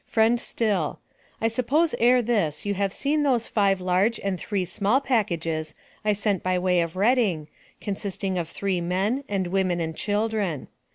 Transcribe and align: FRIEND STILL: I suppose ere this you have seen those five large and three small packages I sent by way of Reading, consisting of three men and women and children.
FRIEND 0.07 0.39
STILL: 0.39 0.99
I 1.39 1.47
suppose 1.47 1.93
ere 1.99 2.23
this 2.23 2.65
you 2.65 2.73
have 2.73 2.91
seen 2.91 3.21
those 3.21 3.45
five 3.45 3.79
large 3.79 4.19
and 4.23 4.39
three 4.39 4.65
small 4.65 4.99
packages 4.99 5.75
I 6.03 6.13
sent 6.13 6.41
by 6.41 6.57
way 6.57 6.81
of 6.81 6.95
Reading, 6.95 7.49
consisting 7.79 8.39
of 8.39 8.49
three 8.49 8.81
men 8.81 9.23
and 9.29 9.45
women 9.45 9.79
and 9.79 9.95
children. 9.95 10.69